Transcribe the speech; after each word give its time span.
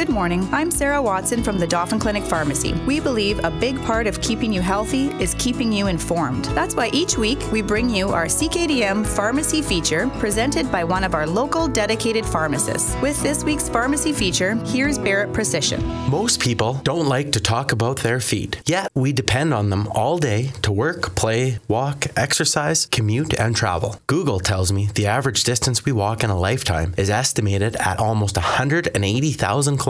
Good 0.00 0.08
morning. 0.08 0.48
I'm 0.50 0.70
Sarah 0.70 1.02
Watson 1.02 1.42
from 1.42 1.58
the 1.58 1.66
Dauphin 1.66 1.98
Clinic 1.98 2.22
Pharmacy. 2.22 2.72
We 2.86 3.00
believe 3.00 3.44
a 3.44 3.50
big 3.50 3.78
part 3.82 4.06
of 4.06 4.18
keeping 4.22 4.50
you 4.50 4.62
healthy 4.62 5.08
is 5.22 5.34
keeping 5.38 5.70
you 5.70 5.88
informed. 5.88 6.46
That's 6.56 6.74
why 6.74 6.88
each 6.94 7.18
week 7.18 7.38
we 7.52 7.60
bring 7.60 7.90
you 7.90 8.08
our 8.08 8.24
CKDM 8.24 9.06
pharmacy 9.06 9.60
feature 9.60 10.08
presented 10.18 10.72
by 10.72 10.84
one 10.84 11.04
of 11.04 11.12
our 11.12 11.26
local 11.26 11.68
dedicated 11.68 12.24
pharmacists. 12.24 12.96
With 13.02 13.22
this 13.22 13.44
week's 13.44 13.68
pharmacy 13.68 14.14
feature, 14.14 14.54
here's 14.64 14.96
Barret 14.96 15.34
Procyshyn. 15.34 15.82
Most 16.08 16.40
people 16.40 16.80
don't 16.82 17.06
like 17.06 17.32
to 17.32 17.40
talk 17.40 17.70
about 17.70 17.98
their 17.98 18.20
feet, 18.20 18.62
yet 18.64 18.90
we 18.94 19.12
depend 19.12 19.52
on 19.52 19.68
them 19.68 19.86
all 19.88 20.16
day 20.16 20.52
to 20.62 20.72
work, 20.72 21.14
play, 21.14 21.58
walk, 21.68 22.06
exercise, 22.16 22.86
commute, 22.86 23.38
and 23.38 23.54
travel. 23.54 24.00
Google 24.06 24.40
tells 24.40 24.72
me 24.72 24.88
the 24.94 25.06
average 25.06 25.44
distance 25.44 25.84
we 25.84 25.92
walk 25.92 26.24
in 26.24 26.30
a 26.30 26.38
lifetime 26.38 26.94
is 26.96 27.10
estimated 27.10 27.76
at 27.76 27.98
almost 27.98 28.38
180,000 28.38 29.76
kilometers. 29.76 29.89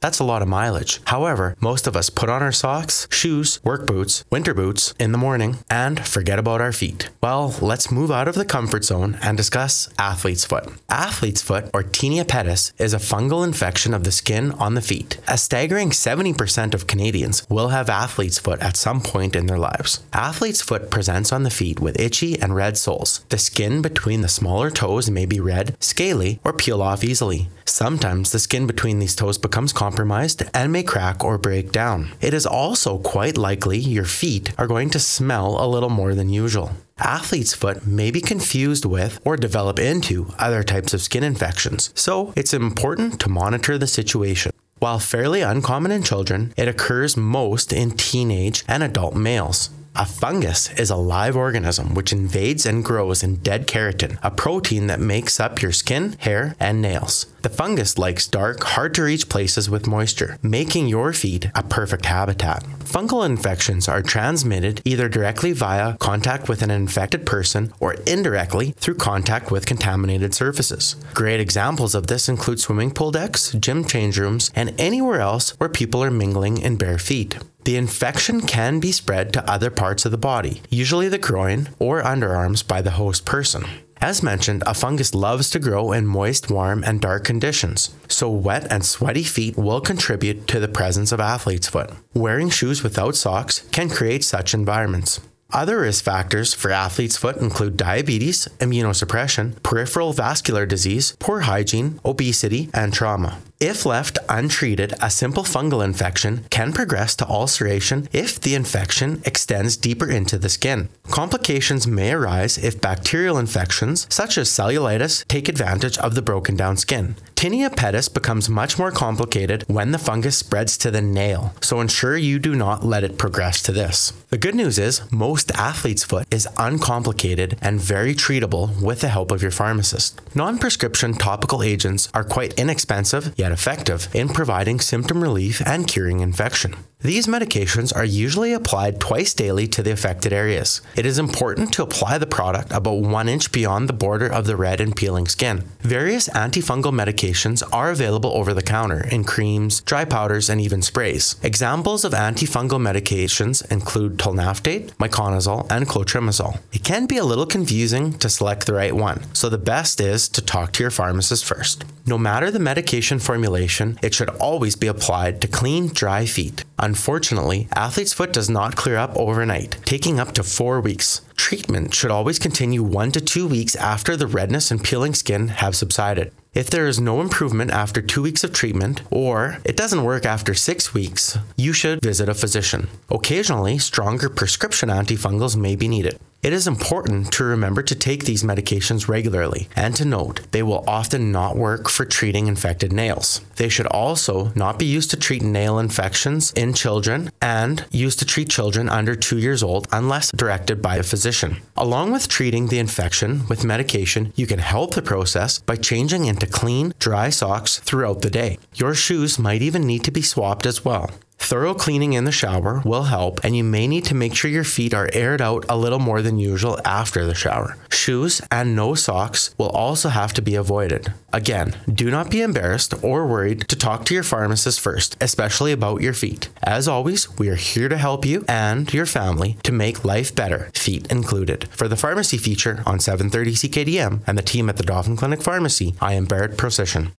That's 0.00 0.18
a 0.18 0.24
lot 0.24 0.42
of 0.42 0.48
mileage. 0.48 1.00
However, 1.06 1.56
most 1.60 1.86
of 1.86 1.96
us 1.96 2.10
put 2.10 2.28
on 2.28 2.42
our 2.42 2.52
socks, 2.52 3.06
shoes, 3.10 3.60
work 3.64 3.86
boots, 3.86 4.24
winter 4.30 4.54
boots 4.54 4.94
in 4.98 5.12
the 5.12 5.18
morning 5.18 5.58
and 5.70 6.06
forget 6.06 6.38
about 6.38 6.60
our 6.60 6.72
feet. 6.72 7.08
Well, 7.22 7.54
let's 7.60 7.90
move 7.90 8.10
out 8.10 8.28
of 8.28 8.34
the 8.34 8.44
comfort 8.44 8.84
zone 8.84 9.18
and 9.22 9.36
discuss 9.36 9.88
athlete's 9.98 10.44
foot. 10.44 10.68
Athlete's 10.88 11.42
foot, 11.42 11.70
or 11.72 11.82
tinea 11.82 12.24
pedis, 12.24 12.72
is 12.78 12.94
a 12.94 12.98
fungal 12.98 13.44
infection 13.44 13.94
of 13.94 14.04
the 14.04 14.12
skin 14.12 14.52
on 14.52 14.74
the 14.74 14.80
feet. 14.80 15.18
A 15.28 15.38
staggering 15.38 15.90
70% 15.90 16.74
of 16.74 16.86
Canadians 16.86 17.46
will 17.48 17.68
have 17.68 17.88
athlete's 17.88 18.38
foot 18.38 18.60
at 18.60 18.76
some 18.76 19.00
point 19.00 19.36
in 19.36 19.46
their 19.46 19.58
lives. 19.58 20.02
Athlete's 20.12 20.62
foot 20.62 20.90
presents 20.90 21.32
on 21.32 21.42
the 21.42 21.50
feet 21.50 21.80
with 21.80 22.00
itchy 22.00 22.38
and 22.40 22.54
red 22.54 22.76
soles. 22.76 23.24
The 23.28 23.38
skin 23.38 23.82
between 23.82 24.22
the 24.22 24.28
smaller 24.28 24.70
toes 24.70 25.10
may 25.10 25.26
be 25.26 25.40
red, 25.40 25.76
scaly, 25.80 26.40
or 26.44 26.52
peel 26.52 26.82
off 26.82 27.04
easily. 27.04 27.48
Sometimes 27.76 28.32
the 28.32 28.38
skin 28.38 28.66
between 28.66 29.00
these 29.00 29.14
toes 29.14 29.36
becomes 29.36 29.70
compromised 29.70 30.42
and 30.54 30.72
may 30.72 30.82
crack 30.82 31.22
or 31.22 31.36
break 31.36 31.72
down. 31.72 32.12
It 32.22 32.32
is 32.32 32.46
also 32.46 32.96
quite 32.96 33.36
likely 33.36 33.76
your 33.76 34.06
feet 34.06 34.54
are 34.56 34.66
going 34.66 34.88
to 34.88 34.98
smell 34.98 35.62
a 35.62 35.68
little 35.68 35.90
more 35.90 36.14
than 36.14 36.30
usual. 36.30 36.72
Athlete's 36.96 37.52
foot 37.52 37.86
may 37.86 38.10
be 38.10 38.22
confused 38.22 38.86
with 38.86 39.20
or 39.26 39.36
develop 39.36 39.78
into 39.78 40.32
other 40.38 40.62
types 40.62 40.94
of 40.94 41.02
skin 41.02 41.22
infections, 41.22 41.90
so 41.94 42.32
it's 42.34 42.54
important 42.54 43.20
to 43.20 43.28
monitor 43.28 43.76
the 43.76 43.86
situation. 43.86 44.52
While 44.78 44.98
fairly 44.98 45.42
uncommon 45.42 45.92
in 45.92 46.02
children, 46.02 46.54
it 46.56 46.68
occurs 46.68 47.14
most 47.14 47.74
in 47.74 47.90
teenage 47.90 48.64
and 48.66 48.82
adult 48.82 49.14
males. 49.14 49.68
A 49.98 50.04
fungus 50.04 50.70
is 50.78 50.90
a 50.90 50.96
live 50.96 51.36
organism 51.36 51.94
which 51.94 52.12
invades 52.12 52.66
and 52.66 52.84
grows 52.84 53.22
in 53.22 53.36
dead 53.36 53.66
keratin, 53.66 54.18
a 54.22 54.30
protein 54.30 54.88
that 54.88 55.00
makes 55.00 55.40
up 55.40 55.62
your 55.62 55.72
skin, 55.72 56.16
hair, 56.18 56.54
and 56.60 56.82
nails. 56.82 57.24
The 57.40 57.48
fungus 57.48 57.96
likes 57.96 58.28
dark, 58.28 58.62
hard 58.62 58.92
to 58.96 59.04
reach 59.04 59.30
places 59.30 59.70
with 59.70 59.86
moisture, 59.86 60.36
making 60.42 60.88
your 60.88 61.14
feet 61.14 61.48
a 61.54 61.62
perfect 61.62 62.04
habitat. 62.04 62.62
Fungal 62.80 63.24
infections 63.24 63.88
are 63.88 64.02
transmitted 64.02 64.82
either 64.84 65.08
directly 65.08 65.52
via 65.52 65.96
contact 65.96 66.46
with 66.46 66.60
an 66.60 66.70
infected 66.70 67.24
person 67.24 67.72
or 67.80 67.94
indirectly 68.06 68.72
through 68.72 68.96
contact 68.96 69.50
with 69.50 69.64
contaminated 69.64 70.34
surfaces. 70.34 70.96
Great 71.14 71.40
examples 71.40 71.94
of 71.94 72.08
this 72.08 72.28
include 72.28 72.60
swimming 72.60 72.90
pool 72.90 73.12
decks, 73.12 73.52
gym 73.52 73.82
change 73.82 74.18
rooms, 74.18 74.50
and 74.54 74.78
anywhere 74.78 75.22
else 75.22 75.58
where 75.58 75.70
people 75.70 76.04
are 76.04 76.10
mingling 76.10 76.58
in 76.58 76.76
bare 76.76 76.98
feet. 76.98 77.38
The 77.66 77.76
infection 77.76 78.42
can 78.42 78.78
be 78.78 78.92
spread 78.92 79.32
to 79.32 79.50
other 79.50 79.70
parts 79.70 80.04
of 80.04 80.12
the 80.12 80.16
body, 80.16 80.62
usually 80.70 81.08
the 81.08 81.18
groin 81.18 81.70
or 81.80 82.00
underarms 82.00 82.64
by 82.64 82.80
the 82.80 82.92
host 82.92 83.24
person. 83.24 83.64
As 84.00 84.22
mentioned, 84.22 84.62
a 84.64 84.72
fungus 84.72 85.16
loves 85.16 85.50
to 85.50 85.58
grow 85.58 85.90
in 85.90 86.06
moist, 86.06 86.48
warm, 86.48 86.84
and 86.84 87.00
dark 87.00 87.24
conditions, 87.24 87.92
so 88.06 88.30
wet 88.30 88.70
and 88.70 88.84
sweaty 88.86 89.24
feet 89.24 89.56
will 89.56 89.80
contribute 89.80 90.46
to 90.46 90.60
the 90.60 90.68
presence 90.68 91.10
of 91.10 91.18
athlete's 91.18 91.66
foot. 91.66 91.90
Wearing 92.14 92.50
shoes 92.50 92.84
without 92.84 93.16
socks 93.16 93.66
can 93.72 93.88
create 93.88 94.22
such 94.22 94.54
environments. 94.54 95.20
Other 95.52 95.80
risk 95.80 96.04
factors 96.04 96.54
for 96.54 96.70
athlete's 96.70 97.16
foot 97.16 97.38
include 97.38 97.76
diabetes, 97.76 98.46
immunosuppression, 98.58 99.60
peripheral 99.64 100.12
vascular 100.12 100.66
disease, 100.66 101.16
poor 101.18 101.40
hygiene, 101.40 101.98
obesity, 102.04 102.68
and 102.74 102.92
trauma. 102.92 103.38
If 103.58 103.86
left 103.86 104.18
untreated, 104.28 104.92
a 105.00 105.08
simple 105.08 105.42
fungal 105.42 105.82
infection 105.82 106.44
can 106.50 106.74
progress 106.74 107.16
to 107.16 107.26
ulceration 107.26 108.06
if 108.12 108.38
the 108.38 108.54
infection 108.54 109.22
extends 109.24 109.78
deeper 109.78 110.10
into 110.10 110.36
the 110.36 110.50
skin. 110.50 110.90
Complications 111.10 111.86
may 111.86 112.12
arise 112.12 112.58
if 112.58 112.82
bacterial 112.82 113.38
infections, 113.38 114.06
such 114.10 114.36
as 114.36 114.50
cellulitis, 114.50 115.26
take 115.26 115.48
advantage 115.48 115.96
of 115.98 116.14
the 116.14 116.20
broken 116.20 116.54
down 116.54 116.76
skin. 116.76 117.16
Tinea 117.36 117.70
pedis 117.70 118.12
becomes 118.12 118.48
much 118.48 118.78
more 118.78 118.90
complicated 118.90 119.62
when 119.68 119.92
the 119.92 119.98
fungus 119.98 120.38
spreads 120.38 120.76
to 120.78 120.90
the 120.90 121.02
nail, 121.02 121.54
so 121.60 121.80
ensure 121.80 122.16
you 122.16 122.38
do 122.38 122.54
not 122.54 122.84
let 122.84 123.04
it 123.04 123.18
progress 123.18 123.62
to 123.62 123.72
this. 123.72 124.12
The 124.30 124.38
good 124.38 124.54
news 124.54 124.78
is, 124.78 125.00
most 125.12 125.50
athlete's 125.52 126.02
foot 126.02 126.26
is 126.32 126.48
uncomplicated 126.56 127.58
and 127.60 127.80
very 127.80 128.14
treatable 128.14 128.80
with 128.82 129.02
the 129.02 129.08
help 129.08 129.30
of 129.30 129.42
your 129.42 129.50
pharmacist. 129.50 130.20
Non 130.34 130.58
prescription 130.58 131.12
topical 131.14 131.62
agents 131.62 132.08
are 132.14 132.24
quite 132.24 132.54
inexpensive 132.54 133.34
yet 133.36 133.45
effective 133.52 134.08
in 134.14 134.28
providing 134.28 134.80
symptom 134.80 135.22
relief 135.22 135.60
and 135.66 135.86
curing 135.86 136.20
infection. 136.20 136.74
These 137.02 137.26
medications 137.26 137.94
are 137.94 138.06
usually 138.06 138.54
applied 138.54 139.00
twice 139.00 139.34
daily 139.34 139.68
to 139.68 139.82
the 139.82 139.90
affected 139.90 140.32
areas. 140.32 140.80
It 140.96 141.04
is 141.04 141.18
important 141.18 141.70
to 141.74 141.82
apply 141.82 142.16
the 142.16 142.26
product 142.26 142.72
about 142.72 143.02
one 143.02 143.28
inch 143.28 143.52
beyond 143.52 143.86
the 143.86 143.92
border 143.92 144.26
of 144.26 144.46
the 144.46 144.56
red 144.56 144.80
and 144.80 144.96
peeling 144.96 145.28
skin. 145.28 145.64
Various 145.80 146.26
antifungal 146.30 146.94
medications 146.94 147.62
are 147.70 147.90
available 147.90 148.30
over 148.32 148.54
the 148.54 148.62
counter 148.62 149.06
in 149.08 149.24
creams, 149.24 149.82
dry 149.82 150.06
powders, 150.06 150.48
and 150.48 150.58
even 150.58 150.80
sprays. 150.80 151.36
Examples 151.42 152.02
of 152.02 152.12
antifungal 152.12 152.80
medications 152.80 153.70
include 153.70 154.16
tolnaftate, 154.16 154.88
miconazole, 154.94 155.70
and 155.70 155.86
clotrimazole. 155.86 156.60
It 156.72 156.82
can 156.82 157.04
be 157.04 157.18
a 157.18 157.26
little 157.26 157.46
confusing 157.46 158.14
to 158.20 158.30
select 158.30 158.66
the 158.66 158.72
right 158.72 158.96
one, 158.96 159.22
so 159.34 159.50
the 159.50 159.58
best 159.58 160.00
is 160.00 160.30
to 160.30 160.40
talk 160.40 160.72
to 160.72 160.82
your 160.82 160.90
pharmacist 160.90 161.44
first. 161.44 161.84
No 162.06 162.16
matter 162.16 162.50
the 162.50 162.58
medication 162.58 163.18
formulation, 163.18 163.98
it 164.02 164.14
should 164.14 164.30
always 164.30 164.76
be 164.76 164.86
applied 164.86 165.42
to 165.42 165.48
clean, 165.48 165.88
dry 165.88 166.24
feet. 166.24 166.64
Unfortunately, 166.96 167.68
athlete's 167.76 168.14
foot 168.14 168.32
does 168.32 168.48
not 168.48 168.74
clear 168.74 168.96
up 168.96 169.14
overnight, 169.16 169.76
taking 169.84 170.18
up 170.18 170.32
to 170.32 170.42
four 170.42 170.80
weeks. 170.80 171.20
Treatment 171.36 171.92
should 171.92 172.10
always 172.10 172.38
continue 172.38 172.82
one 172.82 173.12
to 173.12 173.20
two 173.20 173.46
weeks 173.46 173.76
after 173.76 174.16
the 174.16 174.26
redness 174.26 174.70
and 174.70 174.82
peeling 174.82 175.12
skin 175.12 175.48
have 175.48 175.76
subsided. 175.76 176.32
If 176.54 176.70
there 176.70 176.86
is 176.86 176.98
no 176.98 177.20
improvement 177.20 177.70
after 177.70 178.00
two 178.00 178.22
weeks 178.22 178.44
of 178.44 178.54
treatment, 178.54 179.02
or 179.10 179.58
it 179.62 179.76
doesn't 179.76 180.04
work 180.04 180.24
after 180.24 180.54
six 180.54 180.94
weeks, 180.94 181.36
you 181.54 181.74
should 181.74 182.00
visit 182.02 182.30
a 182.30 182.34
physician. 182.34 182.88
Occasionally, 183.10 183.76
stronger 183.76 184.30
prescription 184.30 184.88
antifungals 184.88 185.54
may 185.54 185.76
be 185.76 185.88
needed. 185.88 186.18
It 186.46 186.52
is 186.52 186.68
important 186.68 187.32
to 187.32 187.42
remember 187.42 187.82
to 187.82 187.94
take 187.96 188.24
these 188.24 188.44
medications 188.44 189.08
regularly 189.08 189.68
and 189.74 189.96
to 189.96 190.04
note 190.04 190.42
they 190.52 190.62
will 190.62 190.84
often 190.86 191.32
not 191.32 191.56
work 191.56 191.88
for 191.88 192.04
treating 192.04 192.46
infected 192.46 192.92
nails. 192.92 193.40
They 193.56 193.68
should 193.68 193.88
also 193.88 194.52
not 194.54 194.78
be 194.78 194.84
used 194.84 195.10
to 195.10 195.16
treat 195.16 195.42
nail 195.42 195.80
infections 195.80 196.52
in 196.52 196.72
children 196.72 197.32
and 197.42 197.84
used 197.90 198.20
to 198.20 198.24
treat 198.24 198.48
children 198.48 198.88
under 198.88 199.16
two 199.16 199.38
years 199.38 199.64
old 199.64 199.88
unless 199.90 200.30
directed 200.30 200.80
by 200.80 200.98
a 200.98 201.02
physician. 201.02 201.56
Along 201.76 202.12
with 202.12 202.28
treating 202.28 202.68
the 202.68 202.78
infection 202.78 203.48
with 203.48 203.64
medication, 203.64 204.32
you 204.36 204.46
can 204.46 204.60
help 204.60 204.94
the 204.94 205.02
process 205.02 205.58
by 205.58 205.74
changing 205.74 206.26
into 206.26 206.46
clean, 206.46 206.94
dry 207.00 207.28
socks 207.28 207.80
throughout 207.80 208.22
the 208.22 208.30
day. 208.30 208.60
Your 208.72 208.94
shoes 208.94 209.36
might 209.36 209.62
even 209.62 209.84
need 209.84 210.04
to 210.04 210.12
be 210.12 210.22
swapped 210.22 210.64
as 210.64 210.84
well. 210.84 211.10
Thorough 211.38 211.74
cleaning 211.74 212.14
in 212.14 212.24
the 212.24 212.32
shower 212.32 212.82
will 212.84 213.04
help, 213.04 213.44
and 213.44 213.56
you 213.56 213.62
may 213.62 213.86
need 213.86 214.04
to 214.06 214.16
make 214.16 214.34
sure 214.34 214.50
your 214.50 214.64
feet 214.64 214.92
are 214.92 215.08
aired 215.12 215.40
out 215.40 215.64
a 215.68 215.76
little 215.76 216.00
more 216.00 216.20
than 216.20 216.40
usual 216.40 216.80
after 216.84 217.24
the 217.24 217.36
shower. 217.36 217.76
Shoes 217.88 218.42
and 218.50 218.74
no 218.74 218.96
socks 218.96 219.54
will 219.56 219.68
also 219.68 220.08
have 220.08 220.32
to 220.32 220.42
be 220.42 220.56
avoided. 220.56 221.12
Again, 221.32 221.76
do 221.88 222.10
not 222.10 222.30
be 222.32 222.42
embarrassed 222.42 222.94
or 223.02 223.28
worried 223.28 223.68
to 223.68 223.76
talk 223.76 224.04
to 224.06 224.14
your 224.14 224.24
pharmacist 224.24 224.80
first, 224.80 225.16
especially 225.20 225.70
about 225.70 226.02
your 226.02 226.14
feet. 226.14 226.48
As 226.64 226.88
always, 226.88 227.38
we 227.38 227.48
are 227.48 227.54
here 227.54 227.88
to 227.88 227.96
help 227.96 228.26
you 228.26 228.44
and 228.48 228.92
your 228.92 229.06
family 229.06 229.56
to 229.62 229.70
make 229.70 230.04
life 230.04 230.34
better, 230.34 230.70
feet 230.74 231.06
included. 231.12 231.68
For 231.70 231.86
the 231.86 231.96
pharmacy 231.96 232.38
feature 232.38 232.82
on 232.86 232.98
730 232.98 233.52
CKDM 233.52 234.20
and 234.26 234.36
the 234.36 234.42
team 234.42 234.68
at 234.68 234.78
the 234.78 234.82
Dauphin 234.82 235.16
Clinic 235.16 235.42
Pharmacy, 235.42 235.94
I 236.00 236.14
am 236.14 236.24
Barret 236.24 236.56
Procyshyn. 236.56 237.12